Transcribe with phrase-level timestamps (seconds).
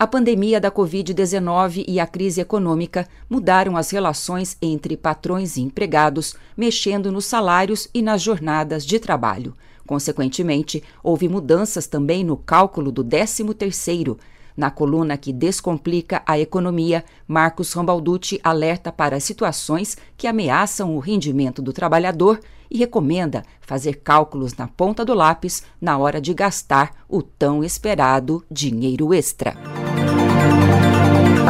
[0.00, 6.34] A pandemia da Covid-19 e a crise econômica mudaram as relações entre patrões e empregados,
[6.56, 9.54] mexendo nos salários e nas jornadas de trabalho.
[9.86, 14.16] Consequentemente, houve mudanças também no cálculo do 13º.
[14.56, 21.60] Na coluna que descomplica a economia, Marcos Rambalducci alerta para situações que ameaçam o rendimento
[21.60, 22.40] do trabalhador
[22.70, 28.42] e recomenda fazer cálculos na ponta do lápis na hora de gastar o tão esperado
[28.50, 29.54] dinheiro extra.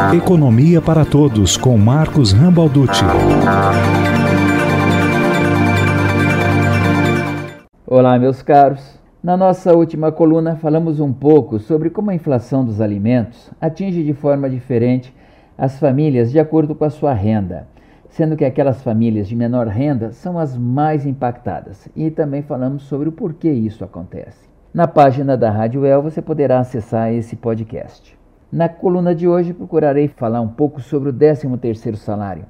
[0.09, 3.05] Economia para Todos com Marcos Rambalducci.
[7.85, 8.99] Olá, meus caros.
[9.23, 14.13] Na nossa última coluna, falamos um pouco sobre como a inflação dos alimentos atinge de
[14.13, 15.13] forma diferente
[15.57, 17.67] as famílias de acordo com a sua renda
[18.11, 21.87] sendo que aquelas famílias de menor renda são as mais impactadas.
[21.95, 24.49] E também falamos sobre o porquê isso acontece.
[24.73, 28.20] Na página da Rádio El você poderá acessar esse podcast.
[28.51, 32.43] Na coluna de hoje procurarei falar um pouco sobre o 13º salário,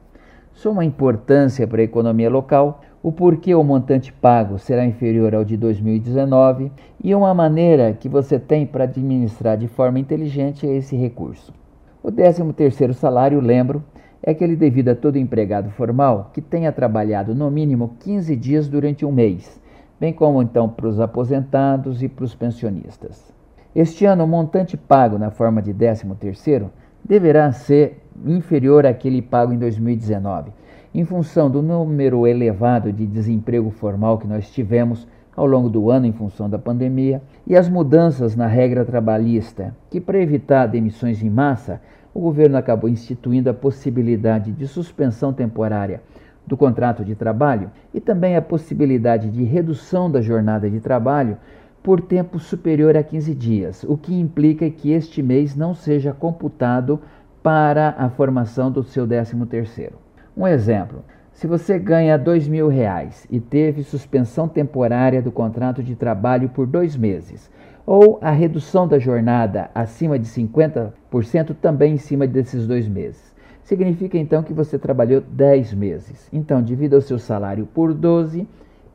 [0.52, 5.56] sua importância para a economia local, o porquê o montante pago será inferior ao de
[5.56, 6.72] 2019
[7.04, 11.54] e uma maneira que você tem para administrar de forma inteligente esse recurso.
[12.02, 13.84] O 13º salário, lembro,
[14.24, 19.06] é aquele devido a todo empregado formal que tenha trabalhado no mínimo 15 dias durante
[19.06, 19.62] um mês,
[20.00, 23.40] bem como então para os aposentados e para os pensionistas.
[23.74, 26.70] Este ano, o montante pago na forma de 13º
[27.02, 30.52] deverá ser inferior àquele pago em 2019,
[30.94, 36.06] em função do número elevado de desemprego formal que nós tivemos ao longo do ano
[36.06, 41.30] em função da pandemia e as mudanças na regra trabalhista, que para evitar demissões em
[41.30, 41.80] massa
[42.14, 46.02] o governo acabou instituindo a possibilidade de suspensão temporária
[46.46, 51.38] do contrato de trabalho e também a possibilidade de redução da jornada de trabalho
[51.84, 57.00] por tempo superior a 15 dias, o que implica que este mês não seja computado
[57.42, 59.94] para a formação do seu 13º.
[60.38, 65.96] Um exemplo, se você ganha R$ mil reais e teve suspensão temporária do contrato de
[65.96, 67.50] trabalho por dois meses,
[67.86, 73.34] ou a redução da jornada acima de 50% também em cima desses dois meses.
[73.64, 76.30] Significa então que você trabalhou 10 meses.
[76.32, 78.48] Então, divida o seu salário por 12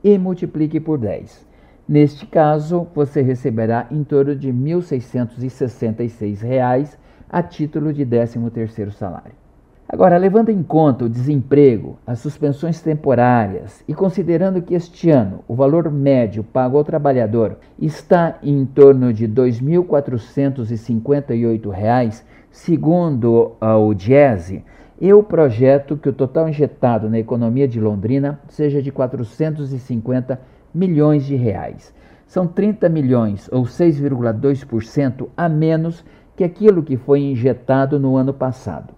[0.04, 1.46] e multiplique por 10.
[1.88, 6.98] Neste caso, você receberá em torno de R$ 1.666
[7.30, 9.46] a título de 13º salário.
[9.88, 15.54] Agora, levando em conta o desemprego, as suspensões temporárias e considerando que este ano o
[15.54, 24.64] valor médio pago ao trabalhador está em torno de R$ 2.458, segundo o Diese,
[25.00, 31.34] eu projeto que o total injetado na economia de Londrina seja de 450 milhões de
[31.34, 31.94] reais.
[32.26, 36.04] São 30 milhões ou 6,2% a menos
[36.36, 38.94] que aquilo que foi injetado no ano passado.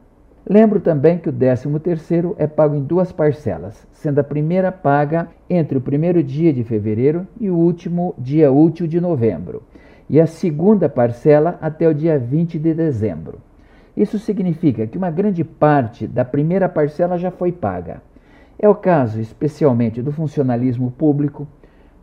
[0.49, 5.77] Lembro também que o 13º é pago em duas parcelas, sendo a primeira paga entre
[5.77, 9.63] o primeiro dia de fevereiro e o último dia útil de novembro,
[10.09, 13.41] e a segunda parcela até o dia 20 de dezembro.
[13.95, 18.01] Isso significa que uma grande parte da primeira parcela já foi paga.
[18.59, 21.47] É o caso especialmente do funcionalismo público,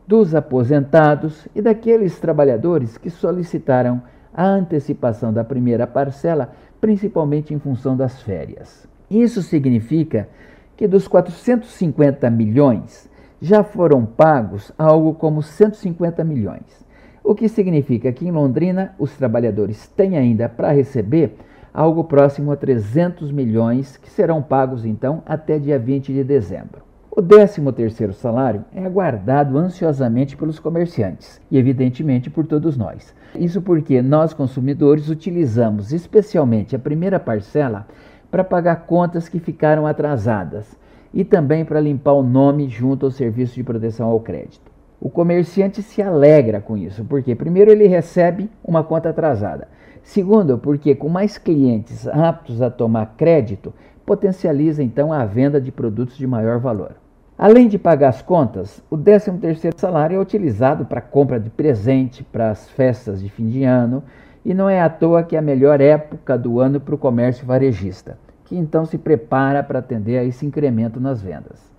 [0.08, 4.02] dos aposentados e daqueles trabalhadores que solicitaram
[4.34, 8.88] a antecipação da primeira parcela principalmente em função das férias.
[9.10, 10.28] Isso significa
[10.76, 13.10] que dos 450 milhões
[13.42, 16.86] já foram pagos algo como 150 milhões,
[17.24, 21.38] o que significa que em Londrina os trabalhadores têm ainda para receber
[21.74, 26.85] algo próximo a 300 milhões que serão pagos então até dia 20 de dezembro.
[27.18, 33.16] O 13º salário é aguardado ansiosamente pelos comerciantes e evidentemente por todos nós.
[33.34, 37.88] Isso porque nós consumidores utilizamos especialmente a primeira parcela
[38.30, 40.78] para pagar contas que ficaram atrasadas
[41.14, 44.70] e também para limpar o nome junto ao serviço de proteção ao crédito.
[45.00, 49.70] O comerciante se alegra com isso, porque primeiro ele recebe uma conta atrasada.
[50.04, 53.74] Segundo, porque com mais clientes aptos a tomar crédito,
[54.06, 57.05] potencializa então a venda de produtos de maior valor.
[57.38, 62.50] Além de pagar as contas, o 13º salário é utilizado para compra de presente para
[62.50, 64.02] as festas de fim de ano
[64.46, 67.46] e não é à toa que é a melhor época do ano para o comércio
[67.46, 71.76] varejista, que então se prepara para atender a esse incremento nas vendas.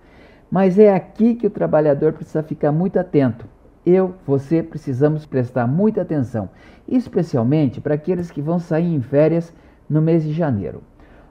[0.49, 3.47] Mas é aqui que o trabalhador precisa ficar muito atento.
[3.83, 6.49] Eu, você precisamos prestar muita atenção,
[6.87, 9.51] especialmente para aqueles que vão sair em férias
[9.89, 10.83] no mês de janeiro.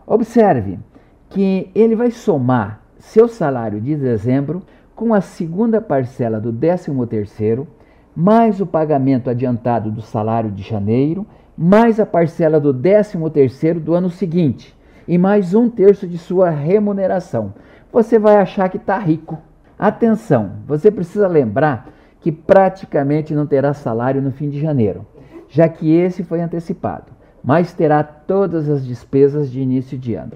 [0.05, 0.81] Observe
[1.29, 4.63] que ele vai somar seu salário de dezembro
[4.95, 7.67] com a segunda parcela do 13º,
[8.15, 11.27] mais o pagamento adiantado do salário de janeiro
[11.57, 14.77] mais a parcela do 13º do ano seguinte
[15.09, 17.55] e mais um terço de sua remuneração.
[17.91, 19.39] Você vai achar que está rico.
[19.79, 21.89] Atenção, você precisa lembrar
[22.21, 25.07] que praticamente não terá salário no fim de janeiro,
[25.49, 27.07] já que esse foi antecipado,
[27.43, 30.33] mas terá todas as despesas de início de ano.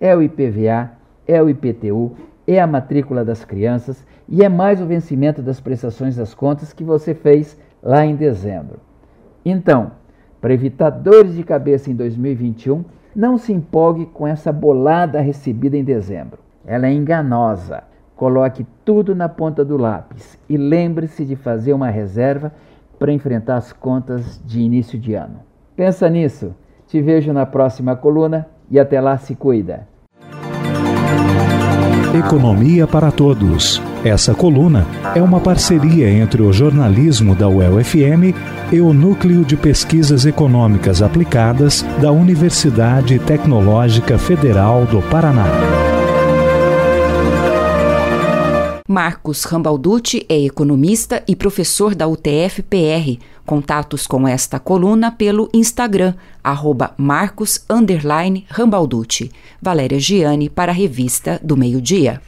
[0.00, 0.92] É o IPVA,
[1.30, 2.12] é o IPTU,
[2.46, 6.82] é a matrícula das crianças e é mais o vencimento das prestações das contas que
[6.82, 8.80] você fez lá em dezembro.
[9.44, 9.92] Então,
[10.40, 12.84] para evitar dores de cabeça em 2021,
[13.14, 16.38] não se empolgue com essa bolada recebida em dezembro.
[16.66, 17.84] Ela é enganosa.
[18.16, 22.52] Coloque tudo na ponta do lápis e lembre-se de fazer uma reserva
[22.98, 25.40] para enfrentar as contas de início de ano.
[25.74, 26.54] Pensa nisso.
[26.86, 29.86] Te vejo na próxima coluna e até lá se cuida.
[32.14, 33.80] Economia para Todos.
[34.04, 34.84] Essa coluna
[35.14, 38.34] é uma parceria entre o jornalismo da UEL-FM
[38.72, 45.89] e o Núcleo de Pesquisas Econômicas Aplicadas da Universidade Tecnológica Federal do Paraná.
[48.90, 53.22] Marcos Rambalducci é economista e professor da UTF-PR.
[53.46, 57.64] Contatos com esta coluna pelo Instagram, arroba Marcos.
[59.62, 62.20] Valéria Giani para a Revista do Meio Dia.